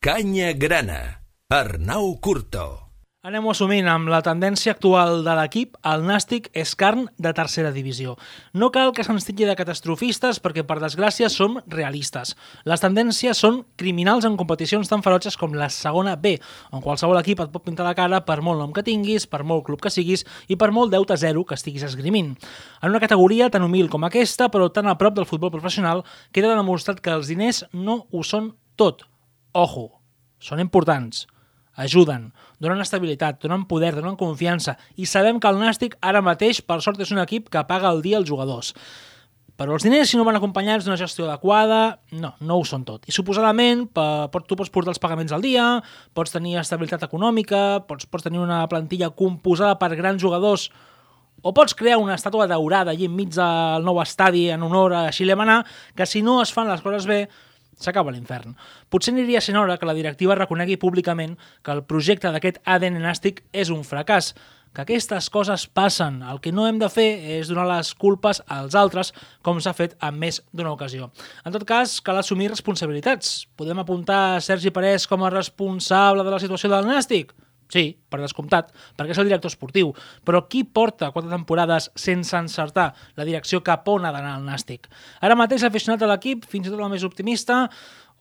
[0.00, 2.86] Canya Grana, Arnau Curto.
[3.26, 8.14] Anem assumint amb la tendència actual de l'equip, el Nàstic és carn de tercera divisió.
[8.54, 12.36] No cal que se'ns tingui de catastrofistes perquè, per desgràcia, som realistes.
[12.62, 16.36] Les tendències són criminals en competicions tan ferotges com la segona B,
[16.70, 19.66] on qualsevol equip et pot pintar la cara per molt nom que tinguis, per molt
[19.66, 22.36] club que siguis i per molt deute zero que estiguis esgrimint.
[22.78, 26.54] En una categoria tan humil com aquesta, però tan a prop del futbol professional, queda
[26.54, 29.07] demostrat que els diners no ho són tot.
[29.56, 29.90] Ojo,
[30.42, 31.26] són importants
[31.78, 36.80] ajuden, donen estabilitat, donen poder, donen confiança i sabem que el Nàstic ara mateix, per
[36.82, 38.74] sort, és un equip que paga el dia als jugadors.
[39.58, 43.06] Però els diners, si no van acompanyats d'una gestió adequada, no, no ho són tot.
[43.10, 45.64] I suposadament, per, tu pots portar els pagaments al dia,
[46.14, 50.68] pots tenir estabilitat econòmica, pots, pots tenir una plantilla composada per grans jugadors
[51.42, 55.34] o pots crear una estàtua daurada allí enmig del nou estadi en honor a Xile
[55.38, 55.60] Manà,
[55.94, 57.24] que si no es fan les coses bé,
[57.78, 58.56] s'acaba l'infern.
[58.90, 63.44] Potser aniria sent hora que la directiva reconegui públicament que el projecte d'aquest ADN nàstic
[63.52, 64.34] és un fracàs,
[64.74, 66.20] que aquestes coses passen.
[66.22, 67.08] El que no hem de fer
[67.38, 71.10] és donar les culpes als altres, com s'ha fet en més d'una ocasió.
[71.44, 73.46] En tot cas, cal assumir responsabilitats.
[73.58, 77.34] Podem apuntar Sergi Parés com a responsable de la situació del Nàstic?
[77.68, 79.92] Sí, per descomptat, perquè és el director esportiu.
[80.24, 84.88] Però qui porta quatre temporades sense encertar la direcció cap on ha d'anar el Nàstic?
[85.20, 87.66] Ara mateix l'aficionat de l'equip, fins i tot el més optimista,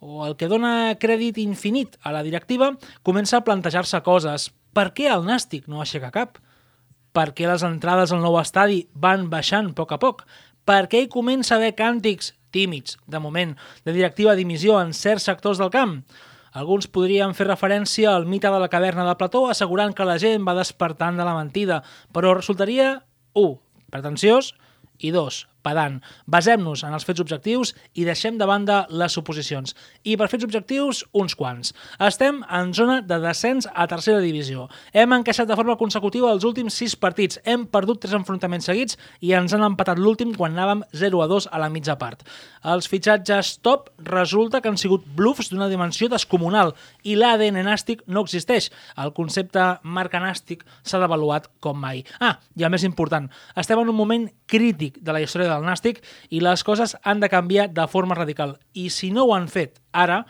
[0.03, 2.73] o el que dona crèdit infinit a la directiva,
[3.08, 4.52] comença a plantejar-se coses.
[4.75, 6.38] Per què el Nàstic no aixeca cap?
[7.16, 10.25] Per què les entrades al nou estadi van baixant a poc a poc?
[10.68, 13.56] Per què hi comença a haver càntics tímids, de moment,
[13.88, 16.02] de directiva a dimissió en certs sectors del camp?
[16.58, 20.47] Alguns podrien fer referència al mite de la caverna de Plató assegurant que la gent
[20.47, 21.83] va despertant de la mentida,
[22.16, 23.03] però resultaria
[23.38, 23.52] 1.
[23.94, 24.55] pretensiós
[24.97, 26.00] i 2 pedant.
[26.32, 29.76] Basem-nos en els fets objectius i deixem de banda les suposicions.
[30.08, 31.74] I per fets objectius, uns quants.
[32.08, 34.68] Estem en zona de descens a tercera divisió.
[34.94, 37.42] Hem encaixat de forma consecutiva els últims 6 partits.
[37.44, 41.50] Hem perdut 3 enfrontaments seguits i ens han empatat l'últim quan anàvem 0 a 2
[41.52, 42.24] a la mitja part.
[42.68, 48.24] Els fitxatges top resulta que han sigut bluffs d'una dimensió descomunal i l'ADN nàstic no
[48.25, 48.70] existeix.
[48.97, 52.03] El concepte marca nàstic s'ha devaluat com mai.
[52.20, 55.68] Ah, i el més important, estem en un moment crític de la història de del
[55.68, 58.57] Nàstic i les coses han de canviar de forma radical.
[58.73, 60.23] I si no ho han fet ara,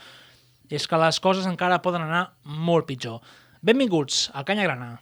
[0.70, 3.22] és que les coses encara poden anar molt pitjor.
[3.62, 4.96] Benvinguts al Canya Grana.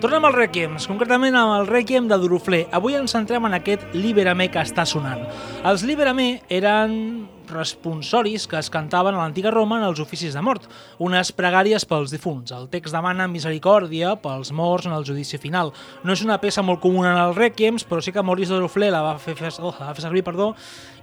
[0.00, 2.62] Tornem als Requiems, concretament amb el Requiem de Duruflé.
[2.72, 5.26] Avui ens centrem en aquest Liberame que està sonant.
[5.68, 10.64] Els Liberame eren responsoris que es cantaven a l'antiga Roma en els oficis de mort,
[11.04, 12.56] unes pregàries pels difunts.
[12.56, 15.74] El text demana misericòrdia pels morts en el judici final.
[16.00, 18.88] No és una peça molt comuna en els Requiems, però sí que Maurice de Duruflé
[18.88, 20.54] la va fer, oh, la va fer servir perdó,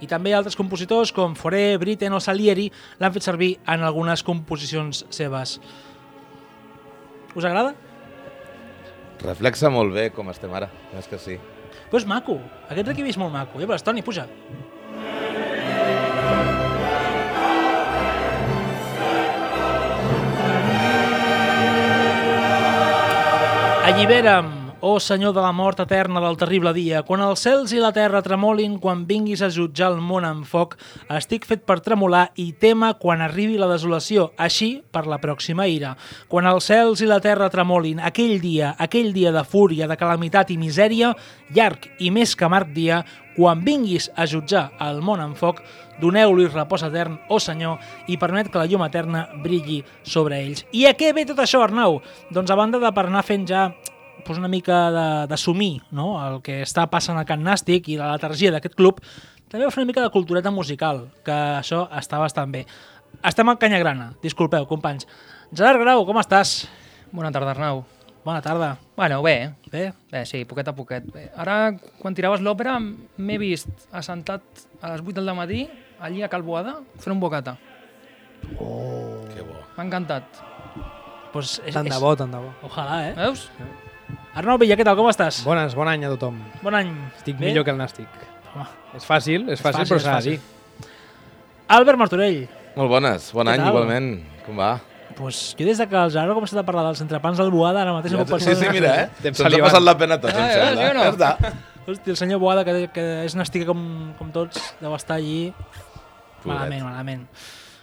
[0.02, 2.66] i també altres compositors com Foré, Britten o Salieri
[2.98, 5.60] l'han fet servir en algunes composicions seves.
[7.36, 7.76] Us agrada?
[9.18, 10.68] Reflexa molt bé com estem ara,
[10.98, 11.38] és que sí.
[11.88, 13.58] Però és maco, aquest equip és molt maco.
[13.58, 14.28] Ja veuràs, Toni, puja.
[23.88, 27.90] Allibera'm, oh Senyor de la mort eterna del terrible dia, quan els cels i la
[27.92, 30.76] terra tremolin, quan vinguis a jutjar el món en foc,
[31.10, 35.96] estic fet per tremolar i tema quan arribi la desolació, així per la pròxima ira.
[36.28, 40.54] Quan els cels i la terra tremolin, aquell dia, aquell dia de fúria, de calamitat
[40.54, 41.14] i misèria,
[41.50, 43.02] llarg i més que marc dia,
[43.38, 45.60] quan vinguis a jutjar el món en foc,
[45.98, 50.64] doneu-li repòs etern, oh Senyor, i permet que la llum eterna brilli sobre ells.
[50.70, 52.00] I a què ve tot això, Arnau?
[52.34, 53.68] Doncs a banda de per anar fent ja
[54.28, 54.90] pues una mica
[55.24, 56.10] d'assumir no?
[56.20, 58.98] el que està passant al Can Nàstic i la letargia d'aquest club,
[59.48, 62.66] també va fer una mica de cultureta musical, que això està bastant bé.
[63.24, 65.08] Estem al Canyagrana, disculpeu, companys.
[65.48, 66.66] Gerard Grau, com estàs?
[67.08, 67.86] Bona tarda, Arnau.
[68.20, 68.74] Bona tarda.
[68.98, 69.54] Bueno, bé.
[69.72, 69.86] Bé?
[70.12, 71.08] Bé, sí, poquet a poquet.
[71.14, 71.30] Bé.
[71.32, 75.64] Ara, quan tiraves l'òpera, m'he vist assentat a les 8 del matí,
[76.04, 77.56] allí a Calboada, fent un bocata.
[78.60, 79.24] Oh.
[79.32, 79.56] Que bo.
[79.78, 80.44] M'ha encantat.
[81.32, 82.02] Pues és, Tant de és...
[82.04, 82.52] bo, tant de bo.
[82.68, 83.14] Ojalà, eh?
[83.24, 83.48] Veus?
[84.38, 85.40] Arnau Villa, què tal, com estàs?
[85.46, 86.36] Bones, bon any a tothom.
[86.62, 86.92] Bon any.
[87.18, 87.48] Estic Bé?
[87.50, 88.08] millor que el Nàstic.
[88.54, 88.66] Home.
[88.96, 90.40] És fàcil, és fàcil, fàcil, però s'ha és de dir.
[91.68, 92.38] Albert Martorell.
[92.78, 93.72] Molt bones, bon Què any tal?
[93.74, 94.08] igualment.
[94.46, 94.70] Com va?
[95.18, 97.82] Pues jo des de que el Gerard ha començat a parlar dels entrepans del Boada,
[97.82, 98.56] ara mateix no puc Sí, pensar...
[98.62, 99.08] sí, mira, eh?
[99.22, 99.66] Se'ns ha salivant.
[99.66, 100.82] passat la pena a tots, em Ah, sembla.
[100.84, 101.02] sí o no?
[101.02, 101.52] Ja està.
[101.88, 103.82] Hosti, el senyor Boada, que, que és nastica com,
[104.18, 105.52] com tots, deu estar allí...
[106.44, 106.54] Pobret.
[106.54, 107.26] Malament, malament.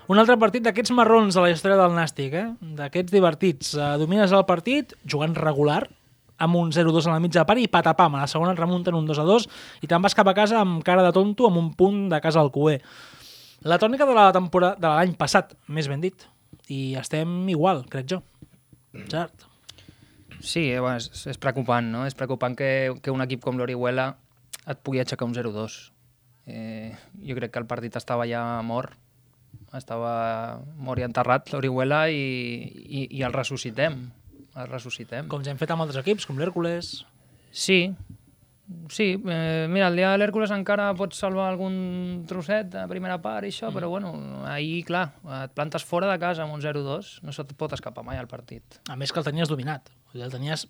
[0.07, 2.45] Un altre partit d'aquests marrons de la història del Nàstic, eh?
[2.77, 3.73] d'aquests divertits.
[3.75, 5.89] Uh, domines el partit jugant regular,
[6.37, 9.47] amb un 0-2 a la mitja part i patapam, a la segona remunten un 2-2
[9.85, 12.41] i te'n vas cap a casa amb cara de tonto amb un punt de casa
[12.41, 12.79] al cué.
[13.65, 16.27] La tònica de la temporada de l'any passat, més ben dit.
[16.69, 18.21] I estem igual, crec jo.
[19.09, 19.47] Cert.
[20.39, 22.03] Sí, eh, bueno, és, és preocupant, no?
[22.05, 24.11] És preocupant que, que un equip com l'Orihuela
[24.69, 25.77] et pugui aixecar un 0-2.
[26.45, 26.93] Eh,
[27.25, 28.93] jo crec que el partit estava ja mort,
[29.73, 34.03] estava mort i enterrat, l'Orihuela, i, i, i el ressuscitem.
[34.55, 35.27] El ressuscitem.
[35.31, 37.01] Com ja hem fet amb altres equips, com l'Hèrcules...
[37.55, 37.79] Sí,
[38.89, 39.09] sí.
[39.15, 43.51] Eh, mira, el dia de l'Hèrcules encara pots salvar algun trosset de primera part i
[43.53, 44.13] això, però bueno,
[44.49, 45.05] ahir, clar,
[45.43, 48.79] et plantes fora de casa amb un 0-2, no se't pot escapar mai al partit.
[48.91, 49.91] A més que el tenies dominat.
[50.15, 50.65] El tenies...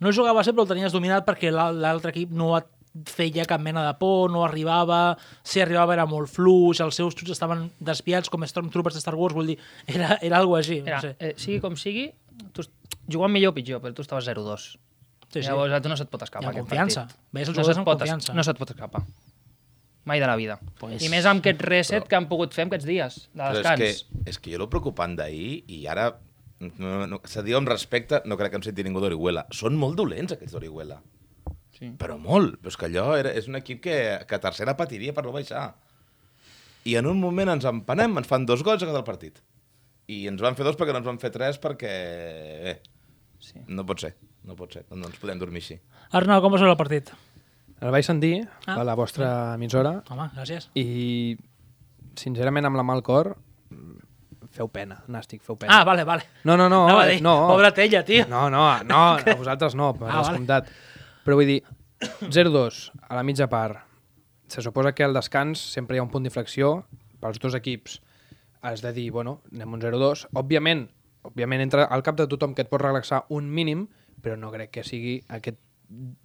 [0.00, 2.68] No jugava sempre, però el tenies dominat perquè l'al- l'altre equip no et
[3.12, 5.14] feia cap mena de por, no arribava,
[5.46, 9.36] si arribava era molt fluix, els seus xuts estaven desviats com Stormtroopers de Star Wars,
[9.36, 10.80] vull dir, era, era algo així.
[10.82, 11.12] Mira, no sé.
[11.20, 12.08] eh, sigui com sigui,
[12.52, 12.62] tu
[13.10, 14.78] jugant millor o pitjor, però tu estaves 0-2.
[15.30, 15.46] Sí, sí.
[15.46, 17.04] Llavors a tu no se't pot I escapar amb aquest confiança.
[17.06, 17.20] partit.
[17.32, 18.34] Veies els no se't amb pot confiança.
[18.34, 19.02] No se't pot escapar.
[20.04, 20.58] Mai de la vida.
[20.80, 23.50] Pues- I més amb aquest reset que han pogut fer en aquests dies de Però
[23.52, 23.80] és descans.
[24.24, 26.18] que, és que jo el preocupant d'ahir, i ara
[26.78, 29.46] no, no, se diu amb respecte, no crec que em senti ningú d'Orihuela.
[29.50, 31.00] Són molt dolents, aquests d'Orihuela.
[31.78, 31.92] Sí.
[31.96, 32.58] Però molt.
[32.60, 33.94] Però és que allò era, és un equip que,
[34.26, 35.74] que a tercera patiria per no baixar.
[36.84, 39.38] I en un moment ens empanem, ens fan dos gols a cada partit.
[40.10, 41.92] I ens van fer dos perquè no ens van fer tres perquè...
[42.66, 42.80] Bé,
[43.40, 43.56] Sí.
[43.72, 44.10] no pot ser.
[44.44, 44.82] No pot ser.
[44.92, 45.78] No ens podem dormir així.
[46.12, 47.08] Arnau, com va ser el partit?
[47.80, 48.74] El vaig sentir Ah.
[48.80, 50.66] a la vostra emissora Home, gràcies.
[50.76, 51.38] i,
[52.20, 53.30] sincerament, amb la mal cor,
[54.52, 55.78] feu pena, Nàstic, feu pena.
[55.78, 56.26] Ah, vale, vale.
[56.44, 56.82] No, no, no.
[56.88, 57.34] Anava a dir, no.
[57.48, 58.26] Pobra tella, tio.
[58.28, 60.28] No, no, no, a vosaltres no, per Ah, ah, vale.
[60.28, 60.68] descomptat.
[61.24, 61.62] Però vull dir,
[62.28, 63.78] 0-2 a la mitja part.
[64.50, 66.84] Se suposa que al descans sempre hi ha un punt d'inflexió
[67.22, 68.00] pels dos equips.
[68.62, 70.26] Has de dir, bueno, anem un 0-2.
[70.36, 70.88] Òbviament,
[71.22, 73.86] òbviament entra al cap de tothom que et pot relaxar un mínim,
[74.20, 75.58] però no crec que sigui aquest,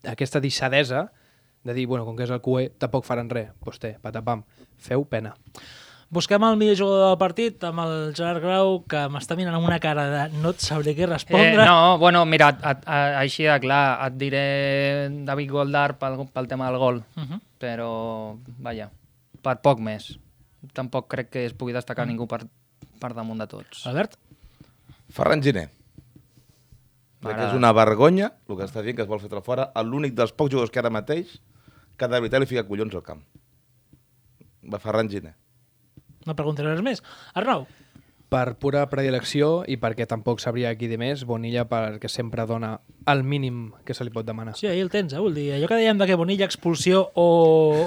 [0.04, 1.12] aquesta deixadesa
[1.64, 3.50] de dir, bueno, com que és el QE, tampoc faran res.
[3.64, 4.44] Pues té, patapam,
[4.78, 5.32] feu pena.
[6.14, 9.80] Busquem el millor jugador del partit amb el Gerard Grau, que m'està mirant amb una
[9.82, 11.66] cara de no et sabré què Eh, respondre.
[11.66, 16.48] no, bueno, mira, et, et, a- així de clar, et diré David Goldar pel, pel
[16.48, 17.40] tema del gol, Uh -huh.
[17.60, 18.92] però, vaja,
[19.42, 20.20] per poc més.
[20.74, 22.42] Tampoc crec que es pugui destacar ningú per,
[23.02, 23.86] per damunt de tots.
[23.90, 24.18] Albert?
[25.14, 25.68] Ferran Giner.
[27.26, 29.72] Crec que és una vergonya el que està dient que es vol fer fora.
[29.84, 31.40] L'únic dels pocs jugadors que ara mateix
[31.98, 33.24] que de veritat li fica collons al camp.
[34.72, 35.34] Va Ferran Giner.
[36.26, 37.02] No preguntaré res més.
[37.38, 37.66] Arnau?
[38.36, 42.74] Per pura predilecció i perquè tampoc sabria qui dir més, Bonilla perquè sempre dona
[43.08, 44.58] el mínim que se li pot demanar.
[44.60, 45.22] Sí, ahí el tens, eh?
[45.24, 47.28] Vull dir, allò que dèiem de que Bonilla expulsió o...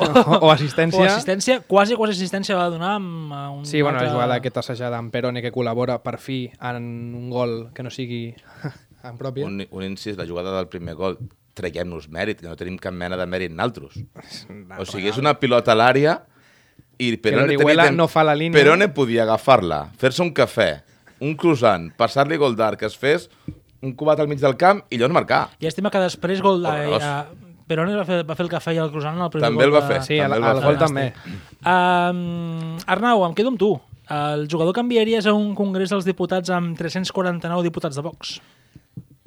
[0.41, 1.03] O assistència.
[1.03, 4.09] o assistència, quasi, quasi assistència va donar amb un Sí, bueno, altre...
[4.09, 7.93] la jugada aquesta assajada amb Perone que col·labora per fi en un gol que no
[7.93, 8.23] sigui
[9.05, 9.45] en pròpia.
[9.45, 11.19] Un, un incís, la jugada del primer gol.
[11.59, 13.99] Traiem-nos mèrit, que no tenim cap mena de mèrit naltros.
[14.79, 16.17] O sigui, és una pilota a l'àrea
[16.99, 18.59] i Perone, l'Orihuela tenia no fa la línia.
[18.59, 20.71] Perone podia agafar-la, fer-se un cafè,
[21.25, 23.29] un croissant, passar-li Goldar, que es fes
[23.83, 25.43] un cubat al mig del camp i llavors marcar.
[25.63, 26.73] Llàstima que després gol de...
[26.73, 27.05] Horrorós.
[27.07, 29.67] Uh, Perone va fer, va fer el cafè i el croissant en el primer També
[29.67, 29.93] el gol va de...
[29.93, 30.01] fer.
[30.07, 30.71] Sí, al, També el va al fer.
[30.71, 31.05] gol també.
[31.69, 33.69] Um, Arnau, em quedo amb tu.
[34.09, 38.39] El jugador que enviaries a un congrés dels diputats amb 349 diputats de Vox.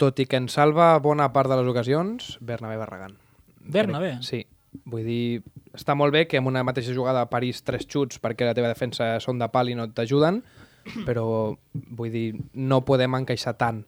[0.01, 3.13] Tot i que en salva bona part de les ocasions, Bernabé Barragán.
[3.62, 4.16] Bernabé?
[4.25, 4.42] Sí.
[4.88, 5.42] Vull dir,
[5.75, 9.13] està molt bé que en una mateixa jugada paris tres xuts perquè la teva defensa
[9.20, 10.42] són de pal i no t'ajuden,
[11.08, 11.25] però
[11.74, 13.84] vull dir, no podem encaixar tant.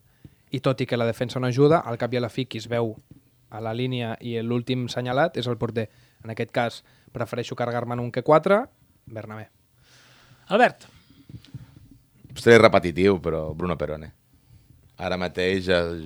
[0.54, 2.60] I tot i que la defensa no ajuda, al cap i a la fi qui
[2.60, 2.94] es veu
[3.54, 5.88] a la línia i l'últim senyalat és el porter.
[6.24, 6.82] En aquest cas,
[7.14, 8.60] prefereixo carregar-me en un que 4,
[9.06, 9.48] Bernabé.
[10.48, 10.86] Albert?
[12.34, 14.10] Seré repetitiu, però Bruno Perone.
[14.98, 16.02] Ara mateix el,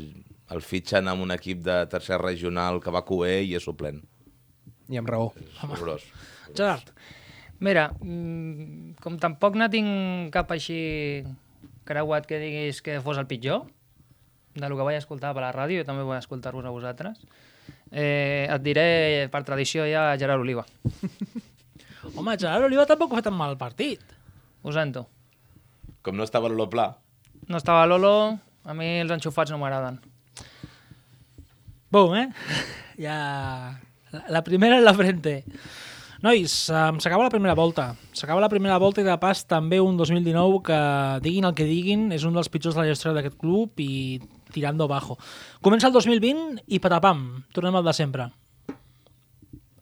[0.53, 4.01] el fitxen amb un equip de tercer regional que va coer i és suplent.
[4.89, 5.33] I amb raó.
[5.37, 6.05] És horrorós.
[6.55, 6.93] Gerard?
[7.61, 11.25] Mira, mm, com tampoc no tinc cap així
[11.89, 13.67] creuat que diguis que fos el pitjor,
[14.55, 17.19] de lo que vaig escoltar per la ràdio, jo també vull escoltar-vos a vosaltres,
[17.91, 20.65] eh, et diré, per tradició, ja Gerard Oliva.
[22.17, 24.01] Home, Gerard Oliva tampoc ha fet un mal partit.
[24.63, 25.07] Ho sento.
[26.03, 26.93] Com no estava l'Olo Pla,
[27.49, 30.01] No estava Lolo, a mi els enxufats no m'agraden.
[31.91, 32.29] Bum, eh?
[32.99, 33.79] Ja...
[34.29, 35.45] La, primera en la frente.
[36.23, 37.93] Nois, s'acaba la primera volta.
[38.13, 40.79] S'acaba la primera volta i de pas també un 2019 que,
[41.23, 44.19] diguin el que diguin, és un dels pitjors de la història d'aquest club i
[44.53, 45.19] tirando bajo.
[45.63, 48.31] Comença el 2020 i patapam, tornem al de sempre.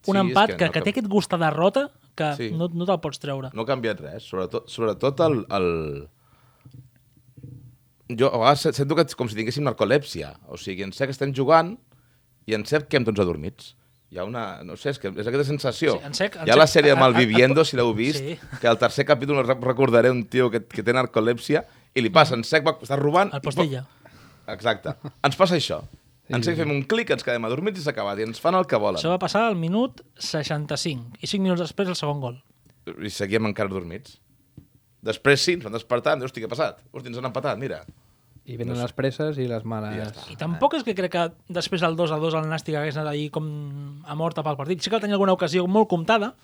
[0.06, 2.50] Un Sí, empat que que, no que, té canvi- aquest gust de derrota que Sí.
[2.52, 3.50] no, no te'l pots treure.
[3.54, 6.08] No ha canviat res, sobretot, sobretot el, el...
[8.08, 10.34] Jo a vegades sento que és com si tinguéssim narcolèpsia.
[10.52, 11.74] O sigui, en sé que estem jugant
[12.46, 13.72] i en sé que hem tots adormits.
[14.10, 14.62] Hi ha una...
[14.62, 15.96] No sé, és, que és aquesta sensació.
[15.98, 18.36] Sí, en sec- en Hi ha la sèrie de Malviviendo, si l'heu vist, Sí.
[18.60, 21.64] que al tercer capítol re- recordaré un tio que, que té narcolèpsia
[21.96, 23.32] i li passa, en sec, va, està robant...
[23.34, 23.82] El postilla.
[24.52, 24.94] Exacte.
[25.26, 25.80] Ens passa això.
[26.30, 28.18] En sec fem un clic, ens quedem adormits i s'ha acabat.
[28.18, 28.98] I ens fan el que volen.
[28.98, 32.38] Això va passar al minut 65 i 5 minuts després el segon gol.
[33.02, 34.16] I seguíem encara dormits.
[35.06, 36.80] Després sí, ens van despertar, em dius, hosti, què ha passat?
[36.90, 37.82] Hosti, ens han empatat, mira.
[38.46, 40.12] I venen les presses i les I ja males...
[40.12, 40.26] està.
[40.30, 43.10] I tampoc és que crec que després del 2 a 2 el Nàstic hagués anat
[43.12, 43.46] allí com
[44.06, 44.82] a mort pel partit.
[44.84, 46.34] Sí que tenia alguna ocasió molt comptada,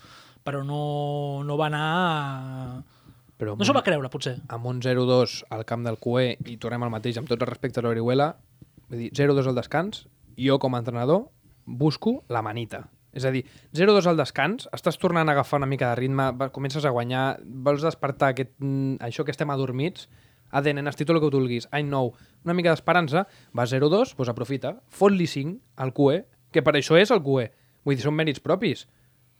[0.43, 1.85] però no, no va anar...
[1.87, 2.81] A...
[3.39, 4.35] Però No s'ho va creure, potser.
[4.53, 7.81] amb un 0-2 al camp del QE i tornem al mateix amb tot el respecte
[7.81, 8.33] a l'Orihuela,
[8.91, 10.03] vull dir, 0-2 al descans,
[10.37, 11.25] jo com a entrenador
[11.65, 12.83] busco la manita.
[13.13, 13.43] És a dir,
[13.77, 17.83] 0-2 al descans, estàs tornant a agafar una mica de ritme, comences a guanyar, vols
[17.85, 20.07] despertar aquest, mm, això que estem adormits,
[20.53, 22.13] ADN, nenes, tot el que vulguis, any nou,
[22.45, 23.25] una mica d'esperança,
[23.57, 27.49] va 0-2, doncs aprofita, fot-li 5 al QE, que per això és el QE.
[27.83, 28.85] Vull dir, són mèrits propis,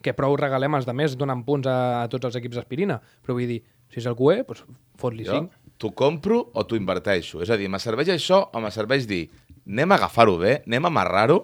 [0.04, 2.98] que prou regalem els de més donant punts a, a tots els equips d'aspirina.
[3.24, 4.66] Però vull dir, si és el QE, doncs
[5.00, 5.62] fot-li Jo 5.
[5.80, 7.40] t'ho compro o t'ho inverteixo.
[7.44, 9.24] És a dir, me serveix això o me serveix dir
[9.64, 11.38] anem a agafar-ho bé, anem a amarrar-ho,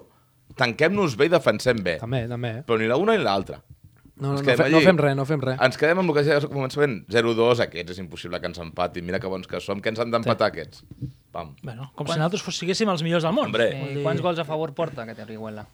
[0.57, 1.97] tanquem-nos bé i defensem bé.
[2.01, 2.53] També, també.
[2.67, 3.61] Però ni la una ni l'altra.
[4.21, 5.57] No, no, no, fe, no fem res, no fem res.
[5.65, 8.59] Ens quedem amb el que ja és al començament, 0-2, aquests, és impossible que ens
[8.61, 10.83] empatin, mira que bons que som, que ens han d'empatar aquests.
[11.33, 11.55] Pam.
[11.63, 13.47] Bueno, com si nosaltres fos- siguéssim els millors del món.
[13.49, 13.69] Hombre.
[13.73, 15.65] Eh, dir, quants gols a favor porta aquest Orihuela?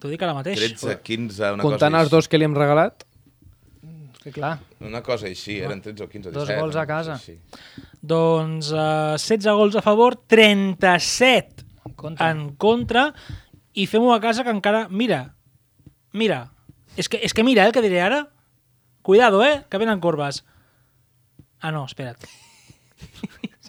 [0.00, 0.56] T'ho dic ara mateix.
[0.60, 3.02] 13, 15, una Comptant cosa els dos que li hem regalat,
[4.20, 6.38] És que clar, Una cosa així, eren 13 o 15 o 17.
[6.38, 7.14] Dos gols a casa.
[7.14, 7.38] així.
[8.02, 12.30] Doncs uh, 16 gols a favor, 37 En contra.
[12.30, 13.14] en contra
[13.72, 14.86] i fem-ho a casa que encara...
[14.90, 15.34] Mira,
[16.12, 16.50] mira,
[16.96, 18.28] és que, és que mira, eh, el que diré ara.
[19.02, 20.44] Cuidado, eh, que venen corbes.
[21.60, 22.18] Ah, no, espera't.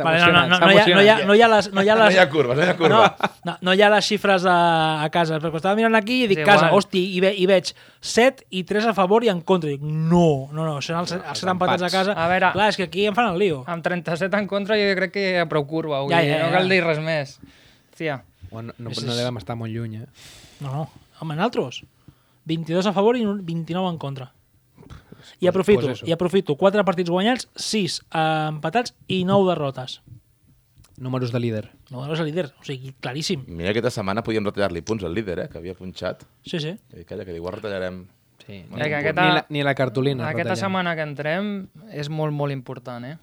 [0.02, 1.82] Vale, no, no, no, no, hi ha, no, hi ha, no, hi ha les, no
[1.84, 3.02] hi ha No les, hi ha curva, no hi ha curva.
[3.46, 6.30] no, no, no hi ha les xifres a, a casa, perquè estava mirant aquí i
[6.32, 6.80] dic És casa, igual.
[6.80, 7.70] hosti, i, ve, i veig
[8.02, 9.70] 7 i 3 a favor i en contra.
[9.70, 11.94] I dic, no, no, no, això els, els 7 empatats a empats.
[12.00, 12.16] casa.
[12.18, 13.62] A veure- Clar, és que aquí em fan el lío.
[13.70, 16.50] Amb 37 en contra jo crec que hi ha prou curva, Ja, dir, ja, no
[16.50, 16.58] ja.
[16.58, 17.38] cal dir res més.
[17.94, 20.08] Hòstia, Bueno, no, És- no és- devem estar molt lluny, eh?
[20.66, 20.90] No, no,
[21.22, 21.84] home, nosaltres.
[22.46, 24.32] 22 a favor i un 29 en contra.
[25.40, 30.02] I aprofito, pues i aprofito 4 partits guanyats, 6 eh, empatats i 9 derrotes.
[30.98, 31.70] Números de líder.
[32.12, 33.44] És el líder, o sigui, claríssim.
[33.48, 36.24] Mira, aquesta setmana podíem retallar-li punts al líder, eh, que havia punxat.
[36.46, 36.76] Sí, sí.
[36.98, 38.04] I calla, que igual retallarem...
[38.46, 38.66] Sí.
[38.70, 40.24] Bueno, Eh, que aquesta- Ni, la, ni la cartolina.
[40.28, 40.60] aquesta retallem.
[40.66, 43.18] setmana que entrem és molt, molt important, eh?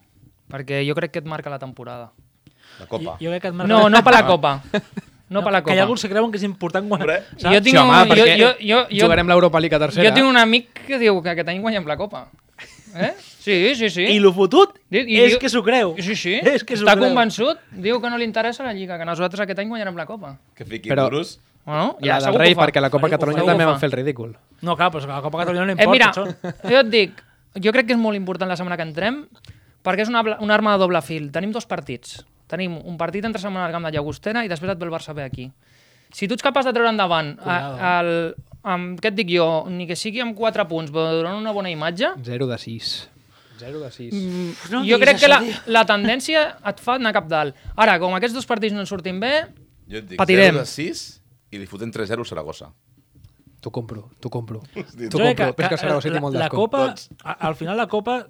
[0.48, 2.12] Perquè jo crec que et marca la temporada.
[2.78, 3.16] La copa.
[3.20, 3.68] Jo, jo crec que et marca...
[3.72, 4.62] No, no per la Copa.
[5.28, 5.82] No per la Que hi ha Copa.
[5.82, 7.23] alguns que creuen que és important guanyar.
[7.37, 7.42] Saps?
[7.54, 10.08] Jo tinc Sí, home, un- jo- perquè jo- jo- jo- jugarem l'Europa League a tercera.
[10.08, 12.28] Jo tinc un amic que diu que aquest any guanyem la Copa.
[12.97, 13.12] Eh?
[13.38, 14.02] Sí, sí, sí.
[14.02, 15.94] I lo fotut I- i és diu- que s'ho creu.
[15.99, 16.35] Sí, sí.
[16.42, 17.04] És que Està creu.
[17.08, 17.58] convençut.
[17.73, 20.38] Diu que no li interessa la Lliga, que nosaltres aquest any guanyarem la Copa.
[20.54, 21.38] Que fiqui Però- duros.
[21.66, 24.35] Bueno, Ja, del segur que rei, perquè la Copa Catalunya també van fer el ridícul.
[24.62, 25.90] No, clar, però la Copa Catalunya no Eh, importa.
[25.92, 26.70] mira, això.
[26.70, 27.23] jo et dic,
[27.62, 29.26] jo crec que és molt important la setmana que entrem
[29.85, 31.30] perquè és una, una arma de doble fil.
[31.30, 32.25] Tenim dos partits.
[32.49, 35.14] Tenim un partit entre setmana al camp de Llagostera i després et ve el Barça
[35.14, 35.50] B aquí.
[36.12, 37.59] Si tu ets capaç de treure endavant a,
[38.00, 38.11] el,
[38.64, 41.69] amb, què et dic jo, ni que sigui amb 4 punts, però donant una bona
[41.71, 42.93] imatge, 0 de 6.
[43.59, 44.14] 0 de 6.
[44.14, 44.50] Mm.
[44.73, 45.55] No jo crec que la, tio.
[45.75, 47.57] la tendència et fa anar cap dalt.
[47.76, 49.33] Ara, com aquests dos partits no en surtin bé,
[49.88, 50.55] Jo et dic, Patirem.
[50.55, 51.05] 0 de 6
[51.52, 52.71] i li fotem 3-0 a Saragossa.
[53.61, 54.61] T'ho compro, t'ho compro.
[54.73, 56.49] T'ho compro, és que serà la, té molt la, la.
[56.52, 56.83] Copa,
[57.25, 58.21] a- al final la Copa,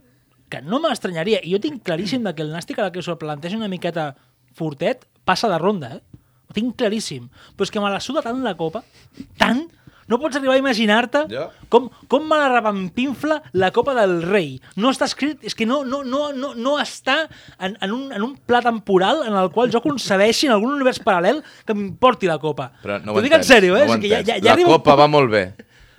[0.48, 3.56] que no m'estranyaria, i jo tinc claríssim que el Nàstic a la que s'ho planteja
[3.56, 4.14] una miqueta
[4.56, 6.00] fortet, passa de ronda, eh?
[6.48, 7.26] Ho tinc claríssim.
[7.56, 8.80] Però és que me la suda tant la Copa,
[9.36, 9.66] tant,
[10.08, 11.26] no pots arribar a imaginar-te
[11.68, 14.54] com, com me la revampinfla la Copa del Rei.
[14.80, 17.18] No està escrit, és que no, no, no, no, no està
[17.60, 21.02] en, en, un, en un pla temporal en el qual jo concebeixi en algun univers
[21.04, 22.70] paral·lel que m'importi la Copa.
[22.80, 23.84] Però no T'ho ho dic en sèrio, eh?
[23.84, 25.44] no ho que ja, ja, ja la un Copa punt- va molt bé.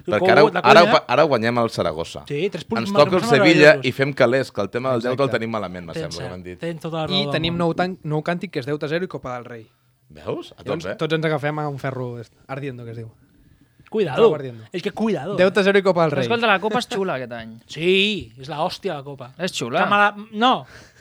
[0.09, 2.23] Perquè ara, ara, ara guanyem el Saragossa.
[2.27, 5.23] Sí, tres punts Ens toca el Sevilla i fem calés, que el tema del deute
[5.23, 6.59] el tenim malament, me Tens, sembla que m'han cert, dit.
[6.59, 9.07] tens tota la raó I tenim nou, tan, nou càntic que és Deute 0 i
[9.07, 9.67] Copa del Rei.
[10.09, 10.53] Veus?
[10.57, 10.95] A Llavors, tope.
[10.97, 13.11] tots ens agafem a un ferro est- ardiendo, que es diu.
[13.89, 14.29] Cuidado.
[14.71, 15.35] És que cuidado.
[15.35, 16.23] Deute 0 i Copa del Rei.
[16.27, 17.55] escolta, la Copa és xula aquest any.
[17.73, 19.31] Sí, és la hòstia la Copa.
[19.37, 19.81] És xula.
[19.83, 20.11] Que la...
[20.37, 20.51] No,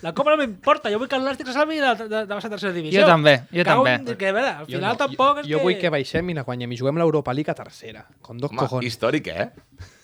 [0.02, 0.88] la Copa no m'importa.
[0.90, 3.02] Jo vull que el Nàstic se salvi de, de, de, baixar a tercera divisió.
[3.04, 4.16] Jo també, jo Cago també.
[4.16, 5.64] Que, a veure, al Jo final no, tampoc jo, és jo que...
[5.68, 8.06] vull que baixem i la guanyem i juguem l'Europa League a tercera.
[8.22, 8.88] Con dos Home, cojones.
[8.88, 9.50] històric, eh?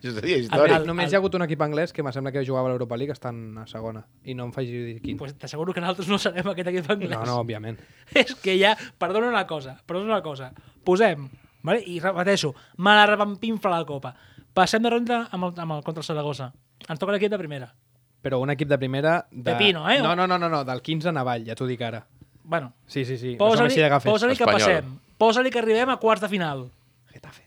[0.00, 0.72] Això seria històric.
[0.78, 2.96] el- Només hi ha hagut un equip anglès que me sembla que jugava a l'Europa
[2.96, 4.00] League, estan a segona.
[4.24, 5.18] I no em faig dir quin.
[5.20, 7.12] Pues t'asseguro que nosaltres no serem aquest equip anglès.
[7.18, 7.76] No, no, òbviament.
[8.16, 10.54] És que ja, perdona una cosa, perdona una cosa.
[10.88, 11.28] Posem,
[11.62, 11.82] vale?
[11.86, 14.14] i repeteixo, me la revampinfla la copa.
[14.54, 16.52] Passem de ronda amb el, amb el contra el Saragossa.
[16.88, 17.68] Ens toca l'equip de primera.
[18.20, 19.26] Però un equip de primera...
[19.30, 19.44] De...
[19.52, 19.98] Pepino, eh?
[20.02, 22.02] No, no, no, no, no, del 15 en avall, ja t'ho dic ara.
[22.44, 23.36] Bueno, Sí, sí, sí.
[23.38, 24.10] posa-li d'agafes.
[24.10, 24.58] posa que Espanyol.
[24.60, 24.98] passem.
[25.20, 26.66] Posa-li que arribem a quarts de final.
[27.12, 27.46] Getafe.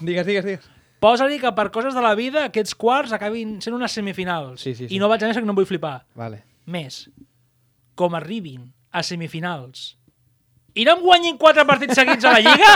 [0.00, 0.68] Digues, digues, digues.
[1.00, 4.60] Posa-li que per coses de la vida aquests quarts acabin sent unes semifinals.
[4.60, 4.94] Sí, sí, sí.
[4.94, 6.02] I no vaig a més que no em vull flipar.
[6.18, 6.42] Vale.
[6.70, 7.06] Més,
[7.96, 9.94] com arribin a semifinals
[10.74, 12.74] i no em guanyin quatre partits seguits a la Lliga,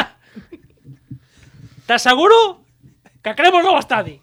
[1.87, 2.61] t'asseguro
[3.23, 4.19] que cremo el nou estadi.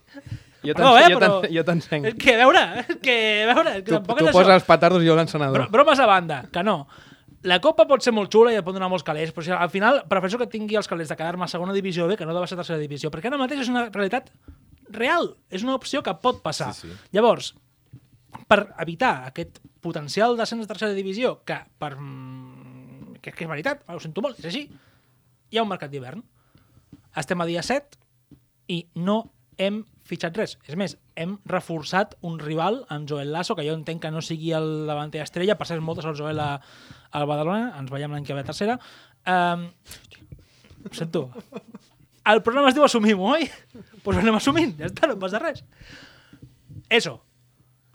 [0.61, 2.05] Jo Perdó, eh, però- jo t'encenc.
[2.05, 3.15] És que, a veure, és que,
[3.49, 4.53] a veure, és que Tu, tampoc tu és posa això.
[4.59, 5.55] els petardos i jo l'encenedor.
[5.57, 6.87] Bro, bromes a banda, que no.
[7.43, 9.71] La Copa pot ser molt xula i et pot donar molts calés, però si al
[9.73, 12.39] final prefereixo que tingui els calés de quedar-me a segona divisió B que no de
[12.39, 14.29] baixar a tercera divisió, perquè ara mateix és una realitat
[14.89, 16.71] real, és una opció que pot passar.
[16.75, 16.93] Sí, sí.
[17.11, 17.55] Llavors,
[18.47, 22.50] per evitar aquest potencial descens de tercera divisió, que per mm,
[23.21, 24.65] que, que és veritat, ho sento molt, és així,
[25.51, 26.23] hi ha un mercat d'hivern.
[27.17, 27.99] Estem a dia 7
[28.71, 29.23] i no
[29.61, 30.55] hem fitxat res.
[30.67, 34.53] És més, hem reforçat un rival en Joel Lasso, que jo entenc que no sigui
[34.57, 36.51] el davanter estrella, cert, moltes al Joel a,
[37.11, 38.77] al Badalona, ens veiem l'any que ve a tercera.
[39.27, 39.67] Um,
[40.87, 41.27] ho sento.
[42.31, 43.47] El programa es diu Assumim, oi?
[43.73, 45.63] Doncs pues anem assumint, ja està, no passa res.
[46.91, 47.15] Eso,